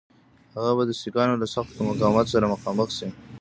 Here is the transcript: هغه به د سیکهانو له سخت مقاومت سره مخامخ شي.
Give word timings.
هغه 0.55 0.71
به 0.77 0.83
د 0.87 0.91
سیکهانو 1.01 1.35
له 1.41 1.47
سخت 1.55 1.71
مقاومت 1.87 2.25
سره 2.33 2.51
مخامخ 2.53 2.89
شي. 2.97 3.07